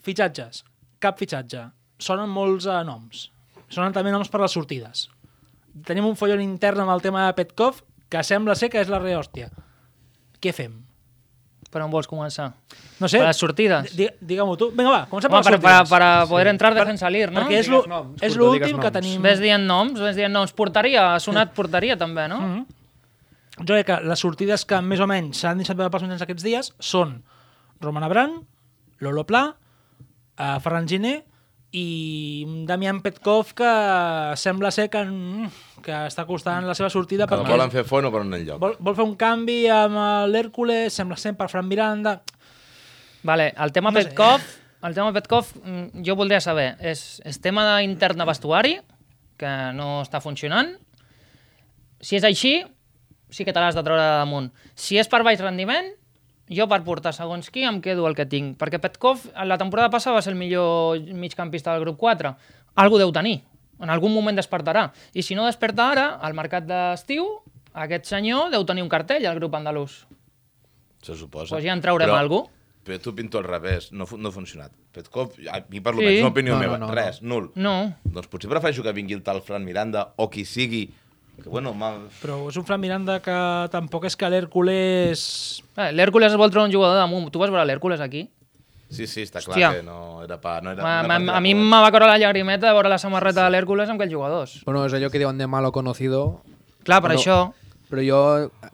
[0.06, 0.64] fitxatges,
[1.02, 1.68] cap fitxatge.
[2.02, 3.28] Sonen molts uh, noms.
[3.72, 5.06] Sonen també noms per les sortides.
[5.84, 8.98] Tenim un follon intern amb el tema de Petkov que sembla ser que és la
[9.02, 9.50] rehòstia.
[10.40, 10.78] Què fem?
[11.70, 12.52] Per on vols començar?
[13.02, 13.18] No sé.
[13.18, 13.90] Per les sortides?
[13.96, 14.70] Di- Digue-m'ho tu.
[14.70, 15.90] Vinga, va, comencem Home, per per, les para, sortides.
[15.90, 17.42] para poder entrar defensa salir, no?
[17.42, 17.58] Perquè
[18.22, 19.20] és l'últim que tenim...
[19.20, 20.54] Ves dient noms, ves dient noms.
[20.56, 22.40] Portaria, ha sonat portaria també, no?
[22.40, 22.66] Mhm.
[23.58, 26.44] Jo crec que les sortides que més o menys s'han deixat veure pels mitjans aquests
[26.44, 27.22] dies són
[27.80, 28.34] Roman Abran,
[29.00, 29.46] Lolo Pla,
[30.38, 31.22] eh, Ferran Giner
[31.72, 33.70] i un Damián Petkov que
[34.38, 35.48] sembla ser que, mm,
[35.82, 38.34] que està costant la seva sortida Que el perquè volen fer fora no per un
[38.34, 38.60] enlloc.
[38.60, 39.98] vol, vol fer un canvi amb
[40.30, 42.22] l'Hèrcules, sembla ser per Fran Miranda...
[43.26, 44.06] Vale, el tema No sé.
[44.06, 44.40] Petkov,
[44.86, 48.76] el tema Petkov, mm, jo voldria saber, és, és tema intern de vestuari,
[49.36, 50.76] que no està funcionant?
[52.00, 52.60] Si és així,
[53.28, 54.52] sí que te l'has de treure de damunt.
[54.78, 55.90] Si és per baix rendiment,
[56.48, 58.56] jo per portar segons qui em quedo el que tinc.
[58.58, 62.34] Perquè Petkov, la temporada passada va ser el millor migcampista del grup 4.
[62.76, 63.42] Algú deu tenir.
[63.80, 64.90] En algun moment despertarà.
[65.12, 67.26] I si no desperta ara, al mercat d'estiu,
[67.74, 70.06] aquest senyor deu tenir un cartell al grup andalús.
[71.02, 71.54] Se suposa.
[71.54, 72.48] Pues ja en traurem Però- algú.
[72.86, 74.70] Però tu pinto al revés, no, no ha funcionat.
[74.92, 76.00] Petkov, a mi per Sí.
[76.00, 76.94] l'almenys, una opinió No, no, meva, no, no.
[76.94, 77.50] res, nul.
[77.56, 80.94] No, Doncs potser prefereixo que vingui el tal Fran Miranda o qui sigui,
[81.42, 81.72] que bueno.
[82.22, 83.36] Però és un Fran Miranda que
[83.72, 85.62] tampoc és que l'Hèrcules...
[85.76, 87.28] Eh, L'Hèrcules es vol treure un jugador damunt.
[87.32, 88.24] Tu vas veure l'Hèrcules aquí?
[88.88, 89.70] Sí, sí, està clar Hòstia.
[89.74, 90.60] que no era pa...
[90.62, 92.98] No era, A, no era a, mi me va córrer la llagrimeta de veure la
[93.02, 94.56] samarreta de l'Hèrcules amb aquells jugadors.
[94.64, 96.40] Bueno, és allò que diuen de malo conocido.
[96.86, 97.38] Clar, per Bueno, això...
[97.90, 98.20] Però jo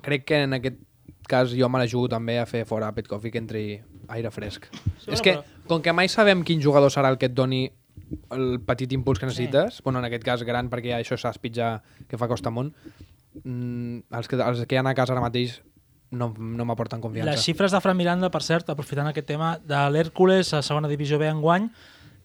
[0.01, 0.79] crec que en aquest
[1.29, 3.65] cas jo me la jugo també a fer fora a Petkov i que entri
[4.13, 4.69] aire fresc.
[5.03, 7.67] Sí, és que, però- com que mai sabem quin jugador serà el que et doni
[8.35, 11.81] el petit impuls que necessites, bueno, en aquest cas gran, perquè ja això saps pitjar
[12.09, 12.73] que fa costa amunt,
[13.43, 15.61] mm, els, que, els que hi ha a casa ara mateix
[16.13, 17.31] no, no m'aporten confiança.
[17.31, 21.19] Les xifres de Fran Miranda, per cert, aprofitant aquest tema, de l'Hèrcules a segona divisió
[21.21, 21.71] B enguany,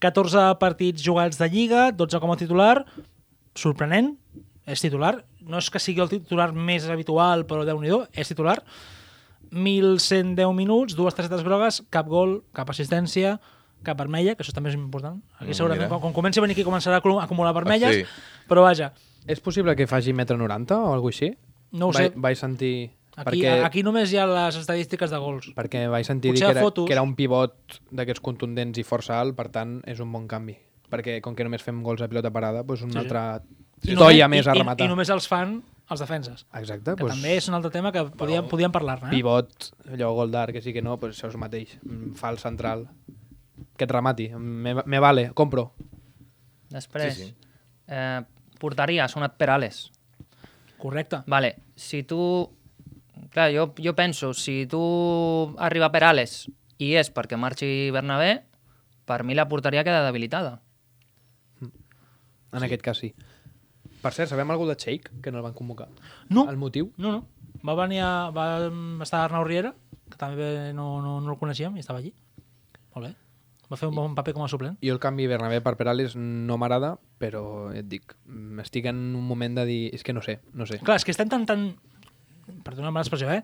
[0.04, 2.76] 14 partits jugats de Lliga, 12 com a titular,
[3.58, 4.14] sorprenent,
[4.68, 5.16] és titular,
[5.48, 8.60] no és que sigui el titular més habitual, però déu nhi és titular,
[9.48, 13.38] 1.110 minuts, dues targetes grogues, cap gol, cap assistència,
[13.88, 15.22] cap vermella, que això també és important.
[15.40, 18.04] Aquí Mm, segurament, quan, quan comenci a venir aquí, començarà a acumular- vermelles, sí.
[18.48, 18.92] però vaja,
[19.28, 21.34] És possible que faci metre 90 o alguna així?
[21.72, 22.12] no ho sé.
[22.16, 22.92] Vaig sentir...
[23.18, 25.48] Aquí, perquè, aquí només hi ha les estadístiques de gols.
[25.58, 26.86] perquè vaig sentir dir Potser que a era, fotos.
[26.86, 30.56] que era un pivot d'aquests contundents i força alt, per tant, és un bon canvi.
[30.88, 33.04] Perquè com que només fem gols a pilota parada, doncs una Sí, sí.
[33.04, 33.42] altra
[33.84, 34.86] I toia només- més a rematar.
[34.86, 36.46] I, I només els fan els defenses.
[36.54, 39.08] Exacte, Que doncs, també és un altre tema que podíem, podíem parlar-ne.
[39.10, 39.12] Eh?
[39.18, 41.78] pivot, allò gol d'art, que sí que no, doncs això és el mateix.
[41.84, 42.88] Mm, Fals central,
[43.78, 44.30] que et remati.
[44.36, 45.72] Me, me vale, compro.
[46.74, 47.36] Després, Sí, sí.
[47.88, 48.22] Eh,
[48.60, 49.92] portaria, ha sonat Perales.
[50.78, 51.24] Correcte.
[51.28, 52.20] Vale, si tu...
[53.32, 54.82] Clar, jo, jo penso, si tu
[55.58, 56.46] arriba Perales
[56.78, 58.44] i és perquè marxi Bernabé,
[59.08, 60.60] per mi la portaria queda debilitada.
[62.54, 63.12] En aquest cas sí.
[64.02, 65.90] Per cert, sabem algú de Cheik, que no el van convocar?
[66.30, 66.46] No.
[66.50, 66.92] El motiu?
[66.98, 67.26] No, no.
[67.66, 68.46] Va venir a, va
[69.04, 69.74] estar Arnau Riera,
[70.08, 72.14] que també no, no, no el coneixíem i estava allí.
[72.94, 73.16] Molt bé.
[73.68, 74.78] Va fer un bon paper com a suplent.
[74.84, 78.14] Jo el canvi Bernabé per Perales no m'agrada, però et dic,
[78.64, 79.80] estic en un moment de dir...
[79.94, 80.80] És que no sé, no sé.
[80.80, 81.70] Clar, és que estem tan, tan...
[82.64, 83.44] Perdona l'expressió, eh?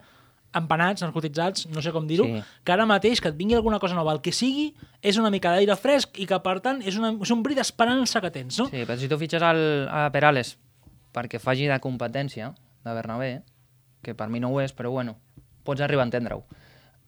[0.53, 2.41] empanats, narcotitzats, no sé com dir-ho, Sí.
[2.63, 4.67] que ara mateix que et vingui alguna cosa nova, el que sigui,
[5.01, 8.21] és una mica d'aire fresc i que, per tant, és, una, és un bri d'esperança
[8.21, 8.67] que tens, no?
[8.69, 10.51] Sí, però si tu fitxes el, a Perales
[11.13, 12.51] perquè faci de competència
[12.85, 13.31] de Bernabé,
[14.05, 15.15] que per mi no ho és, però bueno,
[15.65, 16.45] pots arribar a entendre-ho.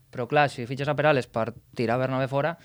[0.10, 2.56] Però clar, si fitxes a Perales per tirar Bernabé fora,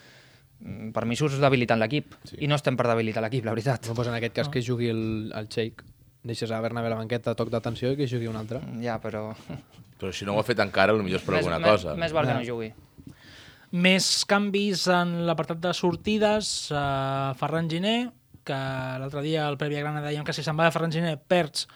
[0.94, 2.14] per mi surts debilitant l'equip.
[2.29, 2.38] Sí.
[2.44, 3.88] I no estem per debilitar l'equip, la veritat.
[3.88, 5.03] No, doncs en aquest cas que jugui el,
[5.37, 5.85] el Sheik.
[6.27, 8.61] Deixes a Bernabé a la banqueta, toc d'atenció i que jugui un altre.
[8.85, 9.31] Ja, però...
[10.01, 11.94] Però si no ho ha fet encara, potser és per més, alguna més, cosa.
[12.01, 12.70] Més val que no jugui.
[13.85, 16.49] Més canvis en l'apartat de sortides.
[16.73, 18.11] Uh, Ferran Giner,
[18.49, 18.61] que
[19.01, 21.66] l'altre dia al Prèvia Grana dèiem que si se'n va de Ferran Giner perds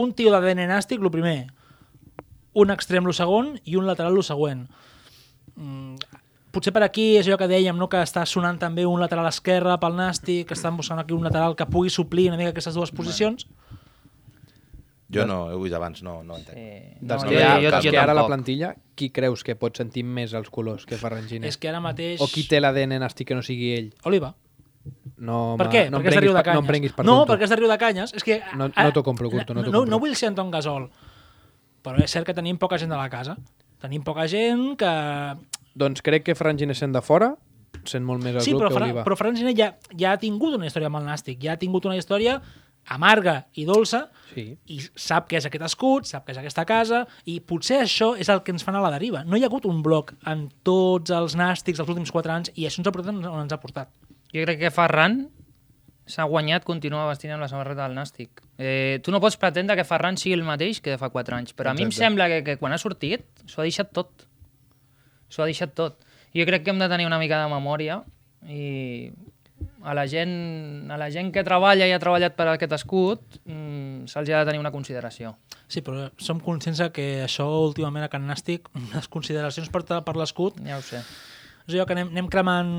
[0.00, 1.38] un tio d'ADN nàstic, el primer,
[2.60, 4.66] un extrem el segon i un lateral el següent.
[5.56, 6.20] Mm,
[6.54, 7.88] potser per aquí és allò que dèiem, no?
[7.90, 11.56] que està sonant també un lateral esquerre pel nàstic, que estan buscant aquí un lateral
[11.58, 13.44] que pugui suplir una mica aquestes dues posicions.
[15.14, 16.56] Jo no, he vist abans, no, no entenc.
[16.56, 16.96] Sí.
[17.00, 19.76] Dels No, que, jo- jo- jo que ara a la plantilla, qui creus que pot
[19.76, 21.46] sentir més els colors que Ferran Giner?
[21.48, 22.20] És que ara mateix...
[22.24, 23.90] O qui té l'ADN nàstic que no sigui ell?
[24.08, 24.32] Oliva.
[25.16, 25.84] No, Per què?
[25.92, 26.56] No perquè és de Riu de per- Canyes.
[26.56, 27.32] no em prenguis per no, tonto.
[27.34, 28.14] perquè és de Riu de Canyes.
[28.16, 29.90] És que, No- no t'ho compro, Curto, no no, compro.
[29.90, 30.88] no vull ser Anton Gasol,
[31.84, 33.36] però és cert que tenim poca gent de la casa.
[33.80, 34.90] Tenim poca gent que...
[35.74, 37.34] Doncs crec que Ferran Giner sent de fora
[37.84, 39.02] sent molt més el Sí, però, que Fra Oliva.
[39.04, 41.84] però Ferran Giner ja, ja ha tingut una història amb el Nàstic, ja ha tingut
[41.90, 42.40] una història
[42.86, 44.58] amarga i dolça, Sí.
[44.66, 48.28] i sap que és aquest escut, sap que és aquesta casa, i potser això és
[48.28, 49.24] el que ens fa anar a la deriva.
[49.24, 52.66] No hi ha hagut un bloc en tots els nàstics dels últims 4 anys, i
[52.66, 53.88] això ens ha portat on ens ha portat.
[54.32, 55.28] Jo crec que Ferran
[56.06, 58.42] s'ha guanyat continuar vestint amb la samarreta del Nàstic.
[58.58, 61.54] Eh, tu no pots pretendre que Ferran sigui el mateix que de fa 4 anys,
[61.56, 62.04] però a mi em Exacte.
[62.04, 64.26] sembla que, que quan ha sortit s'ho ha deixat tot.
[65.34, 65.98] S'ho ha deixat tot.
[66.34, 68.02] Jo crec que hem de tenir una mica de memòria
[68.46, 69.10] i
[69.84, 74.06] a la gent, a la gent que treballa i ha treballat per aquest escut mm,
[74.10, 75.34] se'ls ha de tenir una consideració.
[75.68, 80.60] Sí, però som conscients que això últimament a Can Nàstic, les consideracions per, per l'escut,
[80.64, 81.02] Ja ho sé.
[81.64, 82.72] És allò que anem, anem cremant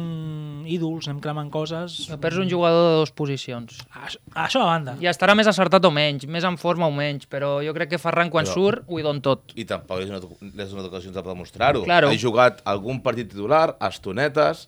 [0.70, 1.96] ídols, anem cremant coses...
[2.22, 3.80] Perds un jugador de dues posicions.
[3.98, 4.94] Això, això a banda.
[5.02, 8.02] I estarà més acertat o menys, més en forma o menys, però jo crec que
[8.02, 9.56] Ferran quan Però- surt ho hi don tot.
[9.58, 11.82] I tampoc és una, és una ocasió de demostrar-ho.
[11.88, 12.12] Claro.
[12.14, 14.68] Ha jugat algun partit titular, estonetes...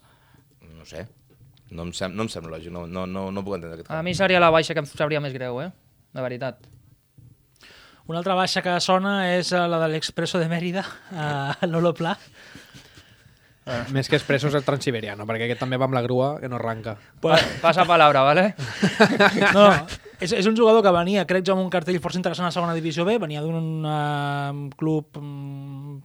[0.78, 1.06] No sé.
[1.70, 4.00] No em, sem no em sembla lògic, no, no, no, no puc entendre aquest A
[4.06, 5.70] mi seria la baixa que em sabria més greu, eh?
[6.16, 6.64] De veritat.
[8.08, 12.14] Una altra baixa que sona és eh, la de l'Expresso de Mèrida, a Lolo Pla.
[13.92, 16.96] Més que expressos el Transiberiano, perquè aquest també va amb la grua que no arranca.
[17.22, 18.54] Pa passa palabra, ¿vale?
[19.56, 19.66] No,
[20.20, 22.76] és, és un jugador que venia, crec jo, amb un cartell força interessant a segona
[22.78, 25.98] divisió B, venia d'un uh, club um,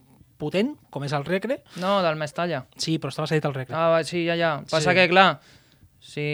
[0.42, 1.60] potent, com és el Recre.
[1.82, 2.64] No, del Mestalla.
[2.76, 3.76] Sí, però estava cedit al Recre.
[3.78, 4.56] Ah, sí, ja, ja.
[4.70, 4.96] Passa Sí.
[4.98, 5.28] que, clar,
[6.02, 6.26] si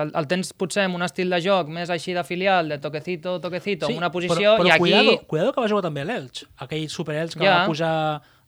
[0.00, 3.36] el, el tens potser amb un estil de joc més així de filial, de toquecito,
[3.44, 4.80] toquecito, Sí, en una posició, però, però i aquí...
[4.86, 7.58] cuidado, cuidado que va jugar també a l'Elx, aquell super Elx que Ja.
[7.60, 7.92] va pujar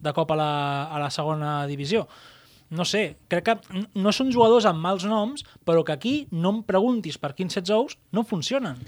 [0.00, 0.50] de cop a la,
[0.94, 2.06] a la segona divisió.
[2.74, 6.62] No sé, crec que no són jugadors amb mals noms, però que aquí no em
[6.66, 8.80] preguntis per quins sets ous no funcionen.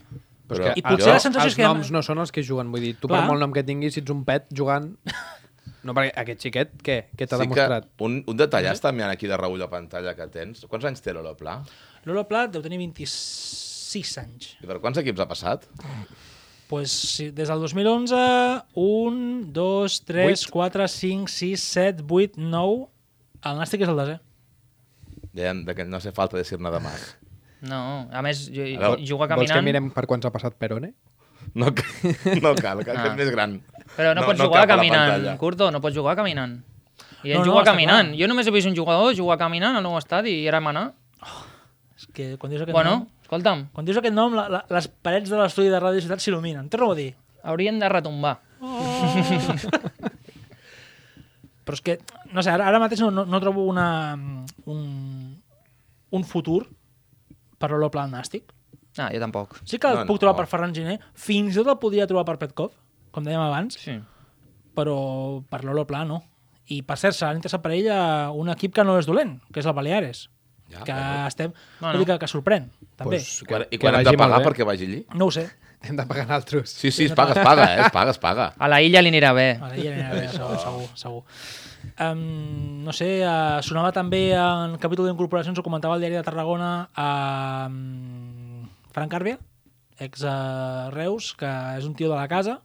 [0.48, 2.18] Però Però és que I potser els- la sensació els és que- noms no són
[2.22, 2.70] els que juguen.
[2.72, 3.20] Vull dir, tu Clar.
[3.20, 4.96] per molt nom que tinguis, si ets un pet jugant...
[5.86, 6.96] No, perquè aquest xiquet, què?
[7.16, 7.84] Què t'ha Sí demostrat?
[7.96, 10.64] que un, un detallàs també aquí de reull de pantalla que tens.
[10.66, 11.60] Quants anys té l'Olo Pla?
[12.06, 14.48] Lolo Plat deu tenir 26 anys.
[14.62, 15.68] I per quants equips ha passat?
[16.68, 18.14] Pues, sí, des del 2011,
[18.74, 20.50] 1, 2, 3, Vuit.
[20.50, 22.86] 4, 5, 6, 7, 8, 9...
[23.46, 24.16] El Nàstic és el desè.
[25.36, 27.16] Deien de que no hace falta decir nada más.
[27.60, 29.64] No, a més, jo, A veure, jugar Vols que caminant...
[29.64, 30.92] mirem per quants ha passat Perone?
[31.54, 33.04] No, no cal, que Ah.
[33.12, 33.60] és més gran.
[33.96, 35.28] Però no, no pots jugar a la caminant.
[35.38, 36.56] Curto, no pots jugar caminant.
[37.22, 38.10] I ell No, no, juga està caminant.
[38.10, 38.18] clar.
[38.20, 40.88] Jo només he vist un jugador jugar caminant al nou estadi i era manar.
[41.96, 43.06] És que quan dius aquest Bueno, nom...
[43.26, 46.68] escolta'm, Quan dius aquest nom, la, la, les parets de l'estudi de Ràdio Ciutat s'il·luminen.
[46.72, 47.10] Torno a dir.
[47.46, 48.36] haurien de retombar.
[51.66, 51.96] Però és que,
[52.34, 53.86] no sé, ara, ara mateix no, no, no trobo una,
[54.70, 54.82] un,
[56.14, 56.60] un futur
[57.58, 58.52] per l'Olo Pla al Nàstic.
[58.96, 59.58] Ah, jo tampoc.
[59.68, 60.22] Sí que el No, puc no.
[60.22, 62.70] trobar per Ferran Giner, fins i tot el podria trobar per Petkov,
[63.12, 63.96] com dèiem abans, Sí.
[64.76, 66.22] però per l'Olo Pla no.
[66.70, 69.60] I per cert, s'ha interessat per ell a un equip que no és dolent, que
[69.62, 70.28] és el Baleares.
[70.72, 71.26] Ja, que bueno.
[71.26, 71.52] estem...
[71.78, 71.92] Bueno.
[71.92, 72.66] Vull dir que, que sorprèn,
[72.98, 73.20] també.
[73.20, 75.04] Pues, I quan, i que quan hem vagi de pagar perquè vagi allí?
[75.14, 75.46] No ho sé.
[75.86, 76.72] Hem de pagar altres.
[76.72, 77.80] Sí, sí, es paga, es paga, eh?
[77.84, 78.46] Es paga, es paga.
[78.58, 79.48] A la illa li anirà bé.
[79.62, 81.22] Ara ja anirà bé, segur, segur, segur.
[82.02, 86.70] Um, no sé, uh, sonava també en capítol d'incorporacions, ho comentava el diari de Tarragona,
[86.96, 87.10] a
[87.70, 89.38] um, Frank Arbia,
[90.02, 92.58] ex uh, Reus, que és un tio de la casa.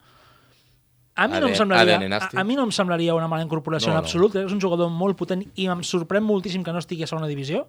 [1.13, 3.97] A mi, no em semblaria, a, a mi no em semblaria una mala incorporació No,
[3.97, 4.05] en no.
[4.07, 7.29] absolut, és un jugador molt potent i em sorprèn moltíssim que no estigui a segona
[7.29, 7.65] divisió.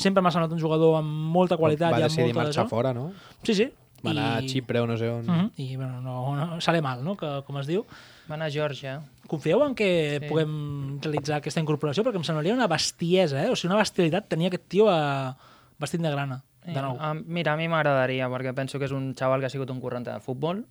[0.00, 2.94] Sempre m'ha semblat un jugador amb molta qualitat Va i amb decidir molta marxar fora,
[2.96, 3.10] no?
[3.44, 3.68] Sí, sí.
[4.00, 5.26] Va anar a I- Xipre o no sé on.
[5.26, 5.50] Mm -hmm.
[5.60, 7.16] I bueno, no, no, sale mal, no?
[7.16, 7.84] Que, com es diu.
[8.30, 9.02] Va anar a Georgia.
[9.28, 10.26] Confieu en que Sí.
[10.28, 12.02] puguem realitzar aquesta incorporació?
[12.02, 13.50] Perquè em semblaria una bestiesa, eh?
[13.50, 15.36] O sigui, una bestialitat tenir aquest tio a...
[15.78, 16.96] vestit de grana, de nou.
[17.00, 19.80] A, mira, a mi m'agradaria, perquè penso que és un xaval que ha sigut un
[19.80, 20.64] corrent de futbol.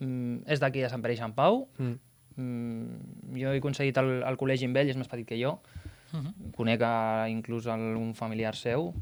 [0.00, 1.68] Mm, és d'aquí de Sant Pere i Sant Pau.
[1.78, 1.98] Mm.
[2.36, 5.58] Mm, jo he aconseguit el, el col·legi amb ell, és més petit que jo.
[6.12, 6.52] Uh -huh.
[6.56, 8.92] Conec a, inclús algun familiar seu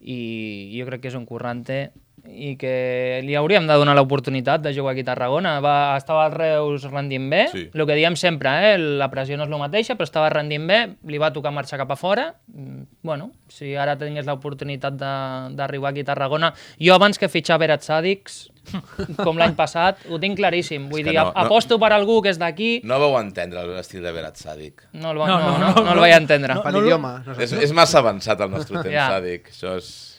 [0.00, 1.92] i jo crec que és un currante
[2.28, 5.58] i que li hauríem de donar l'oportunitat de jugar aquí a Tarragona.
[5.60, 7.70] Va, estava al Reus rendint bé, Sí.
[7.72, 8.78] el que diem sempre, eh?
[8.78, 11.90] la pressió no és la mateixa, però estava rendint bé, li va tocar marxar cap
[11.90, 12.34] a fora.
[12.52, 16.52] Mm, Bueno, si ara tingués l'oportunitat de- d'arribar aquí a Tarragona...
[16.78, 18.50] Jo abans que fitxar Berat Sàdics,
[19.24, 20.88] com l'any passat, ho tinc claríssim.
[20.90, 21.32] Vull dir, no, no.
[21.34, 24.84] aposto per algú que és d'aquí, No vau entendre l'estil de Berat Sàdic.
[24.92, 26.54] no el, va, no, no, no, no, no, el vaig entendre.
[26.54, 27.22] No, Per no, l'idioma.
[27.26, 27.44] No sé.
[27.44, 29.08] És, és massa avançat el nostre temps, Ja.
[29.16, 29.48] Sàdic.
[29.50, 30.09] Això és...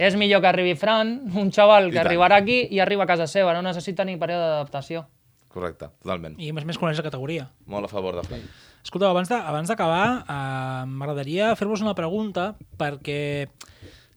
[0.00, 2.06] És millor que arribi Fran, un xaval I que tant.
[2.08, 5.04] arribarà aquí i arriba a casa seva, no necessita ni període d'adaptació.
[5.50, 6.36] Correcte, totalment.
[6.40, 7.48] I a més a més coneix la categoria.
[7.66, 8.44] Molt a favor de Fran.
[8.82, 13.48] Escolteu, abans de- abans d'acabar, eh, m'agradaria fer-vos una pregunta perquè,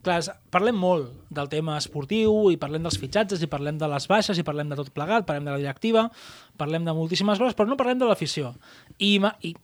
[0.04, 4.38] clar, parlem molt del tema esportiu i parlem dels fitxatges i parlem de les baixes
[4.40, 6.10] i parlem de tot plegat, parlem de la directiva,
[6.56, 8.54] parlem de moltíssimes coses, però no parlem de l'afició.
[9.00, 9.56] I, i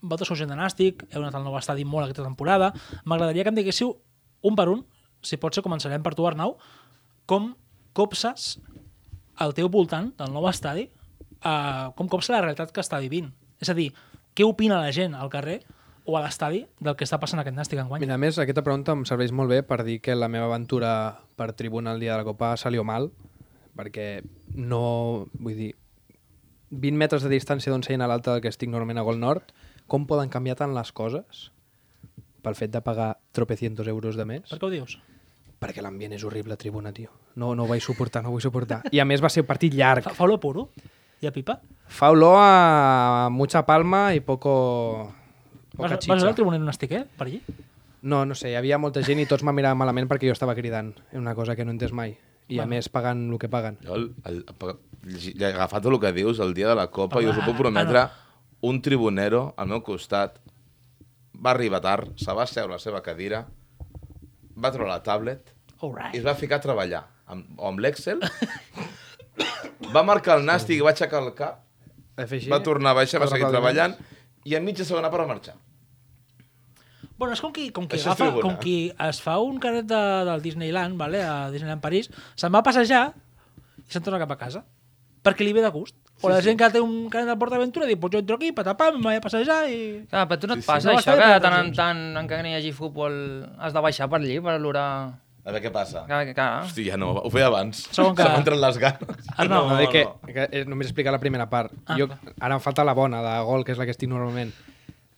[0.00, 2.72] vosaltres sou gent de Nàstic, heu anat al nou estadi molt aquesta temporada,
[3.04, 3.96] m'agradaria que em diguéssiu
[4.42, 4.86] un per un,
[5.22, 6.56] si pot ser començarem per tu, Arnau,
[7.30, 7.52] com
[7.96, 8.56] copses
[9.40, 10.88] al teu voltant del nou estadi,
[11.44, 13.30] uh, com copsa la realitat que està vivint.
[13.60, 13.90] És a dir,
[14.36, 15.60] què opina la gent al carrer
[16.08, 18.04] o a l'estadi del que està passant aquest Nàstic enguany?
[18.04, 20.92] Mira, a més, aquesta pregunta em serveix molt bé per dir que la meva aventura
[21.36, 23.10] per tribuna el dia de la Copa salió mal,
[23.76, 24.22] perquè
[24.56, 25.28] no...
[25.38, 25.70] Vull dir,
[26.70, 29.54] 20 metres de distància d'on seien a l'alta del que estic normalment a Gol Nord,
[29.90, 31.48] com poden canviar tant les coses
[32.42, 34.48] pel fet de pagar tropecientos euros de més?
[34.50, 34.98] Per què ho dius?
[35.60, 37.10] Perquè l'ambient és horrible a tribuna, tio.
[37.36, 38.80] No, no ho vaig suportar, no ho vull suportar.
[38.92, 40.02] I a més va ser un partit llarg.
[40.06, 40.70] Fa, fa olor puro?
[41.20, 41.58] I a pipa?
[41.86, 45.12] Fa olor a mucha palma i poco...
[45.76, 46.28] Vas, Poca vas veure xitxa.
[46.28, 47.04] el tribunal Nàstic, eh?
[47.16, 47.42] Per allí?
[48.02, 50.54] No, no sé, hi havia molta gent i tots m'han mirat malament perquè jo estava
[50.56, 50.94] cridant.
[51.12, 52.16] És una cosa que no he entès mai.
[52.50, 52.70] I a Bueno.
[52.74, 53.76] més pagant el que paguen.
[53.84, 57.30] Jo, el, el, el, agafat el que dius, el dia de la Copa, Home, jo
[57.36, 58.10] us ho puc prometre, ah,
[58.62, 60.40] un tribunero al meu costat
[61.40, 63.44] va arribar tard, se va asseure a la seva cadira,
[64.60, 66.18] va treure la tablet All i right.
[66.20, 68.20] es va ficar a treballar amb, o amb l'Excel,
[69.94, 71.64] va marcar el nàstic i va aixecar el cap,
[72.20, 73.96] així, va tornar a baixar, va seguir treballant
[74.44, 75.56] i a mitja segona part va marxar.
[77.20, 79.84] Bueno, és com qui, com qui, Això és agafa, com qui es fa un caret
[79.84, 81.20] de, del Disneyland, vale?
[81.20, 82.08] a Disneyland París,
[82.40, 83.02] se'n va a passejar
[83.76, 84.62] i se'n torna cap a casa.
[85.20, 85.98] Perquè li ve de gust.
[86.22, 88.96] O la gent que té un caret de PortAventura diu, pues jo entro aquí, patapam,
[88.98, 89.78] em vaig a passejar i...
[90.10, 90.68] Clar, però tu no et Sí, sí.
[90.72, 93.14] passa No, això, està que de tant en tant, encara que no hi hagi futbol,
[93.58, 94.86] has de baixar per allí per olorar...
[95.40, 96.02] A veure què passa.
[96.04, 96.48] Clar, clar.
[96.66, 97.86] Hosti, ja no, ho feia abans.
[97.96, 99.30] Segon que- Se m'entren les ganes.
[99.36, 101.72] Arnau, No, no, que, que eh, només explicar la primera part.
[101.86, 104.52] Ah, jo, ara em falta la bona, de gol, que és la que estic normalment.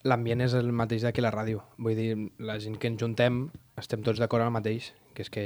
[0.07, 1.65] L'ambient és el mateix d'aquí a la ràdio.
[1.79, 5.31] Vull dir, la gent que ens juntem estem tots d'acord amb el mateix, que és
[5.31, 5.45] que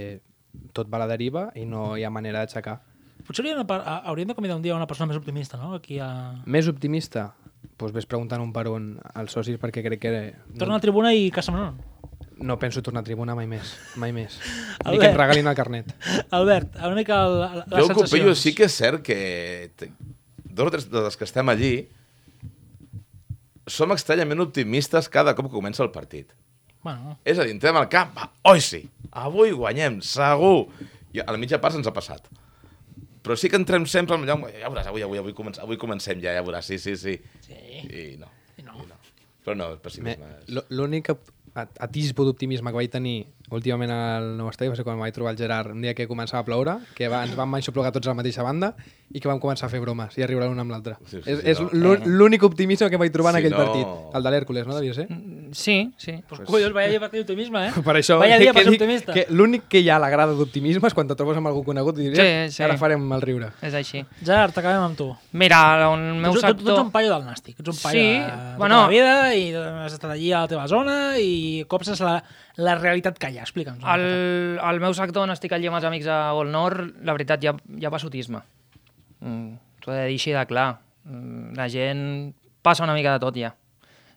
[0.77, 2.79] tot va a la deriva i no hi ha manera d'aixecar.
[3.27, 3.79] Potser hauríem de,
[4.11, 5.75] hauríem de convidar un dia una persona més optimista, no?
[5.81, 6.09] Aquí a...
[6.47, 7.33] Més optimista?
[7.67, 10.13] Doncs pues ves preguntant un per un als socis perquè crec que...
[10.57, 11.77] Torna a la tribuna i Casa Manon.
[12.37, 14.37] No penso tornar a tribuna mai més, mai més.
[14.87, 15.03] Ni Albert.
[15.03, 15.93] que em regalin el carnet.
[16.39, 18.41] Albert, una mica el, la, les Jo el sensacions.
[18.45, 19.19] sí que és cert que
[20.47, 21.75] dos o tres dels que estem allí
[23.67, 26.31] som estranyament optimistes cada cop que comença el partit.
[26.87, 30.69] Bueno, És a dir, entrem al camp, va, oi sí, avui guanyem, segur.
[31.17, 32.29] I a la mitja part se'ns ha passat.
[33.27, 36.21] Però sí que entrem sempre amb allò, ja veuràs, avui, avui, avui, comencem, avui comencem
[36.23, 37.17] ja, ja veuràs, sí, sí, sí.
[37.43, 37.57] sí.
[37.57, 38.29] I no.
[38.57, 38.77] I no.
[38.85, 39.01] I no.
[39.43, 40.55] Però no, el Me- pessimisme és...
[40.71, 43.17] L'únic at- atisbo d'optimisme que vaig tenir
[43.51, 46.41] últimament al nou estadi va ser quan vaig trobar el Gerard un dia que començava
[46.43, 48.75] a ploure, que va, ens vam aixoplugar tots a la mateixa banda
[49.15, 50.97] i que vam començar a fer bromes i a riure l'un amb l'altre.
[51.07, 51.69] Sí, sí, és sí, és no.
[51.73, 54.17] l'ú- l'únic optimisme que vaig trobar en Si aquell no- partit.
[54.19, 55.07] El de l'Hèrcules, no devia ser?
[55.53, 56.17] Sí, sí.
[56.29, 57.73] Pues, collons, vaya dia per tenir optimisme, eh?
[57.85, 59.13] Per això Vaya dia que per ser optimista.
[59.15, 61.63] que l'únic que hi ha a la grada d'optimisme és quan te trobes amb algú
[61.65, 62.63] conegut i diries, Sí, sí.
[62.65, 63.53] ara farem el riure.
[63.63, 64.05] És així.
[64.25, 65.15] Gerard, acabem amb tu.
[65.33, 65.61] Mira,
[65.93, 66.81] el meu tu, tu, tu ets sector...
[66.85, 68.75] un paio del Nàstic, ets un paio Sí, de, de bueno.
[68.75, 72.19] tota la vida i has estat allí a la teva zona i copses la,
[72.57, 73.43] la realitat que hi ha.
[73.45, 73.79] Explica'ns.
[73.83, 74.69] miqueta.
[74.69, 77.49] al meu sector on estic allí amb els amics a Gol Nord, la veritat, hi
[77.51, 78.41] ha, hi ha passotisme.
[79.21, 80.79] Mm, T'ho he de dir així de clar.
[81.05, 83.53] Mm, La gent passa una mica de tot ja.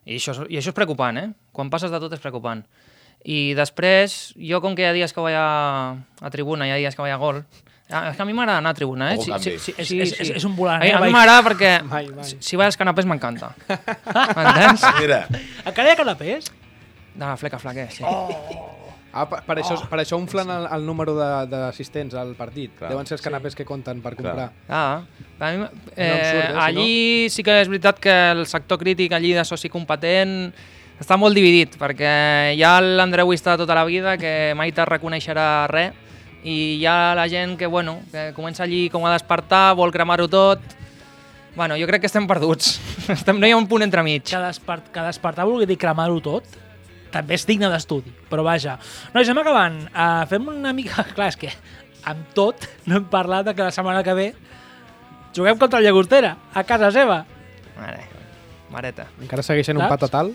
[0.04, 1.28] I això, I això és preocupant, eh?
[1.52, 2.64] Quan passes de tot és preocupant.
[3.24, 6.80] I després, jo com que hi ha dies que vaig a, a tribuna, hi ha
[6.80, 7.44] dies que vaig a gol,
[7.92, 9.16] Ah, és que a mi m'agrada anar a tribuna, eh?
[9.18, 9.50] Ojo, canvi.
[9.56, 10.92] És, és, és, és un volant, A, eh?
[10.94, 11.10] a mi Vai.
[11.10, 12.22] m'agrada perquè Mai, mai.
[12.22, 13.48] si, si vaig als canapés m'encanta.
[14.36, 14.84] M'entens?
[15.00, 15.24] Mira,
[15.64, 16.46] Encara hi ha canapés?
[17.14, 18.04] De la fleca flaquer, sí.
[19.12, 22.76] Ah, per, per, això, per això inflen el, el número de- d'assistents al partit.
[22.78, 22.92] Clar.
[22.92, 24.52] Deuen ser els canapés que compten per comprar.
[24.68, 25.00] Ah,
[25.40, 26.92] a mi, eh, absurd, eh, si allí
[27.34, 30.52] sí que és veritat que el sector crític allí de soci competent
[31.00, 35.66] està molt dividit, perquè hi ha l'andreuista de tota la vida que mai te reconeixerà
[35.72, 35.96] res
[36.44, 40.28] i hi ha la gent que, bueno, que comença allí com a despertar, vol cremar-ho
[40.30, 40.60] tot...
[41.56, 42.76] Bueno, jo crec que estem perduts.
[43.10, 44.22] Estem, no hi ha un punt entremig.
[44.22, 46.46] Que, despart, que despertar vulgui dir cremar-ho tot,
[47.12, 48.78] també és digne d'estudi, però vaja.
[49.14, 49.80] Nois, anem acabant.
[49.90, 51.04] Uh, fem una mica...
[51.16, 51.50] Clar, és que
[52.10, 54.28] amb tot no hem parlat de que la setmana que ve
[55.36, 57.24] juguem contra el Llagostera, a casa seva.
[57.78, 58.06] Mare,
[58.72, 59.06] mareta.
[59.20, 59.96] Encara segueixen un Saps?
[59.96, 60.32] patatal?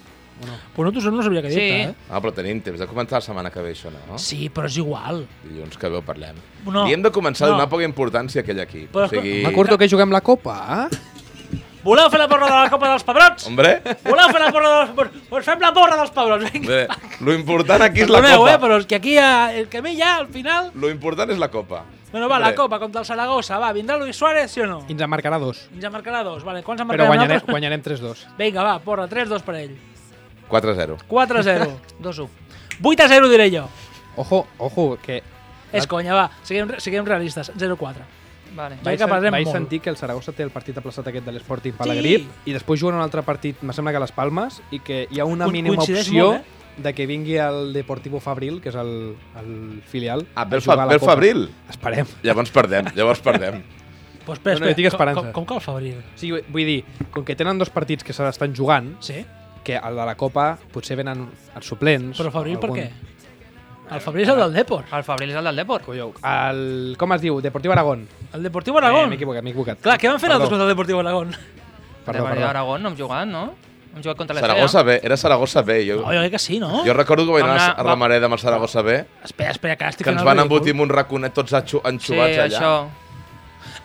[0.76, 1.56] Pues no, no sabia què Sí.
[1.56, 2.08] dir-te, eh?
[2.12, 4.18] Ah, però tenim temps de començar la setmana que ve, això, no?
[4.20, 5.22] Sí, però és igual.
[5.46, 6.36] Dilluns que ve ho parlem.
[6.68, 6.84] No.
[6.86, 7.56] Li hem de començar a No.
[7.56, 8.92] donar poca importància a aquell equip.
[8.92, 9.38] Però o sigui...
[9.46, 10.58] M'acordo que juguem la Copa,
[10.92, 10.98] eh?
[11.86, 13.46] Voleu fer la porra de la Copa dels Pebrots?
[13.46, 13.76] Hombre,
[14.08, 15.26] Voleu fer la porra dels Pebrots?
[15.30, 16.68] Pues fem la porra dels Pebrots, vinga.
[16.72, 16.88] bé,
[17.22, 18.54] lo important aquí és la Perdoneu, Copa.
[18.56, 20.72] eh, però és que aquí ha, el que ve ja, al final...
[20.74, 21.84] Lo important és la Copa.
[22.12, 22.56] Bueno, va, la.
[22.56, 24.80] Copa contra el Saragossa, va, vindrà Luis Suárez, sí o no?
[24.88, 25.68] I ens en marcarà dos.
[25.76, 27.54] Ens en marcarà dos, vale, quants en Però marcarà guanyarem, nosaltres?
[27.54, 28.26] guanyarem 3-2.
[28.40, 29.76] Vinga, va, porra, 3-2 per ell.
[30.50, 30.98] 4-0.
[31.10, 31.70] 4-0.
[32.02, 32.30] 2-1.
[32.82, 33.68] 8-0 diré jo.
[34.16, 35.22] Ojo, ojo, que
[35.76, 37.52] És conya, va, siguem, siguem realistes.
[37.58, 38.06] 0-4.
[38.56, 38.78] Vale.
[38.84, 39.52] Vaig que vaig molt.
[39.52, 42.96] sentir que el Saragossa té el partit aplaçat aquest de l'Sporting Palagrit i després juguen
[42.96, 45.52] un altre partit, me sembla que a les Palmes, i que hi ha una Co-
[45.52, 46.82] mínima coincideix opció molt, eh?
[46.84, 50.76] de que vingui el Deportivo Fabril, que és el, el filial, Ah, ve el, fa,
[50.76, 51.00] la ve el.
[51.00, 51.50] Fabril.
[51.70, 52.06] Esperem.
[52.24, 53.64] Llavors perdem, llavors perdem.
[54.26, 55.22] Pues espera, No, no, tinc com, esperança.
[55.22, 55.98] com, com que el Fabril?
[56.00, 59.26] O sigui, vull dir, com que tenen dos partits que se l'estan jugant, Sí?
[59.64, 62.20] que el de la Copa potser venen els suplents.
[62.20, 62.92] Però Fabril per algun- què?
[63.92, 64.86] El Fabril és el del Depor.
[64.92, 65.82] El Fabril és el del Depor.
[65.86, 67.40] Colló, el, com es diu?
[67.42, 68.08] Deportiu Aragón.
[68.34, 69.10] El Deportiu Eh, Aragón.
[69.10, 69.80] M'he equivocat, m'he equivocat.
[69.82, 71.36] Clar, què van fer nosaltres contra el Deportiu Aragón?
[72.06, 72.48] Perdó, de perdó.
[72.50, 73.44] Aragón no hem jugat, no?
[73.96, 74.50] Hem jugat contra l'Estea.
[74.56, 75.78] Saragossa B, era Saragossa B.
[75.88, 76.84] Jo, No, jo crec que sí, no?
[76.86, 79.92] jo recordo que vaig anar a Ramareda amb el Saragossa B, Espera, espera, que ara
[79.92, 82.58] estic que ens van el embotir amb un raconet tots enxu Sí, enxugats allà.
[82.60, 82.90] això.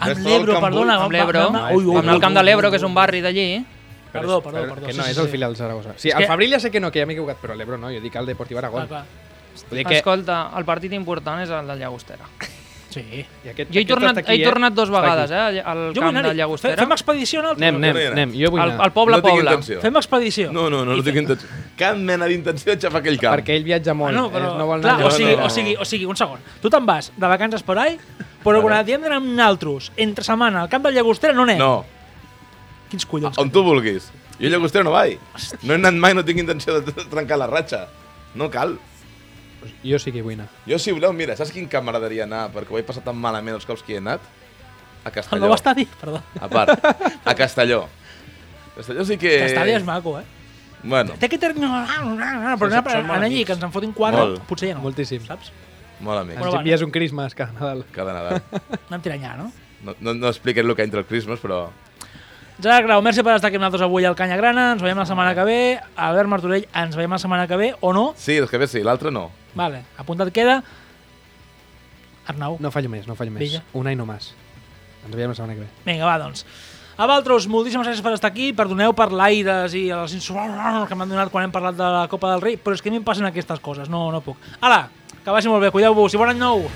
[0.00, 0.96] Amb l'Ebro, el perdona.
[1.04, 1.44] Amb l'Ebro.
[1.54, 3.64] Al ui, camp de l'Ebro, que és un barri d'allí.
[4.10, 4.86] Perdó, perdó, perdó.
[4.86, 5.30] Que sí, no, sí, és el sí.
[5.30, 5.92] filial del Saragossa.
[5.96, 8.00] Sí, el Fabril ja sé que no, que ja m'he equivocat, però l'Ebro no, jo
[8.00, 8.88] dic el Deportiu Aragón.
[8.88, 9.29] Clar, clar.
[9.68, 9.98] Vull dir que...
[10.00, 12.26] Escolta, el partit important és el del Llagostera.
[12.90, 13.04] Sí.
[13.44, 16.08] I aquest, Jo he tornat, aquí, he tornat dos Està vegades, eh, al Jo camp
[16.10, 16.34] anar-hi.
[16.40, 16.74] Llagostera.
[16.80, 17.68] Fem expedició nosaltres?
[17.68, 18.12] Anem, anem, No, no, no.
[18.16, 18.32] anem.
[18.34, 18.84] Jo vull Al, anar.
[18.88, 19.78] al poble No intenció.
[19.80, 20.48] Fem expedició.
[20.52, 21.48] No, no, no, no tinc intenció.
[21.78, 23.36] Cap mena d'intenció de xafar aquell camp.
[23.38, 24.10] Perquè ell viatja molt.
[24.10, 25.44] Bueno, eh, però, no vol clar, anar o, No, sigui, no.
[25.46, 26.40] o, sigui, o sigui, un segon.
[26.60, 27.94] Tu te'n vas de vacances per ahí,
[28.42, 31.58] però quan diem d'anar amb naltros, entre setmana, al camp del Llagostera, no anem.
[31.62, 31.84] No,
[32.90, 33.38] Quins collons.
[33.38, 34.10] on tu vulguis.
[34.40, 35.14] Jo a Llagostera no vaig.
[35.62, 37.86] No he anat mai, no tinc intenció de trencar la ratxa.
[38.34, 38.78] No cal.
[39.84, 40.48] Jo sí que hi vull anar.
[40.66, 42.46] Jo, si voleu, mira, saps quin camp m'agradaria anar?
[42.54, 44.20] Perquè ho he passat tan malament els cops que hi he anat?
[45.04, 45.46] A El Castelló.
[45.46, 45.86] nou estadi?
[46.00, 46.20] Perdó.
[46.40, 46.84] A part,
[47.24, 47.86] a Castelló.
[48.76, 49.38] Castelló sí que...
[49.44, 50.24] L'estadi és maco, eh?
[50.82, 51.60] Bueno, Té que tenir...
[51.60, 53.46] Però anar, anar allí, amics.
[53.48, 54.44] que ens en fotin quatre, Molt.
[54.48, 54.84] potser ja no.
[54.86, 55.24] Moltíssim.
[55.26, 55.52] Saps?
[56.00, 56.38] molt amic.
[56.38, 57.84] Bueno, Ens envies un Christmas cada Nadal.
[57.92, 58.40] Cada Nadal.
[58.88, 59.50] Anem tirant ja, no?
[59.84, 61.66] No, no, no expliquem el que entra el Christmas, però...
[62.60, 64.66] Gerard Grau, merci per estar aquí amb nosaltres avui al Canya Grana.
[64.74, 65.60] Ens veiem la setmana que ve.
[65.96, 68.10] Albert Martorell, ens veiem la setmana que ve, o no?
[68.20, 69.30] Sí, els que ve sí, l'altre no.
[69.56, 70.58] Vale, apuntat queda.
[72.28, 72.58] Arnau.
[72.60, 73.46] No fallo més, no fallo més.
[73.46, 73.64] Vinga.
[73.80, 74.34] Un any no més.
[75.06, 75.72] Ens veiem la setmana que ve.
[75.88, 76.44] Vinga, va, doncs.
[77.00, 78.52] A vosaltres, moltíssimes gràcies per estar aquí.
[78.52, 82.34] Perdoneu per l'aires i els insults que m'han donat quan hem parlat de la Copa
[82.34, 84.36] del Rei, però és que a mi em passen aquestes coses, no, no puc.
[84.60, 84.84] Ala,
[85.24, 86.66] que vagi molt bé, cuideu-vos i bon any nou!